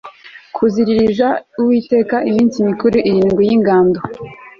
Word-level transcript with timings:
kuziririza 0.55 1.27
uwiteka 1.61 2.15
iminsi 2.29 2.57
mikuru 2.69 2.95
irindwi 3.09 3.41
y 3.49 3.53
ingando 3.57 3.99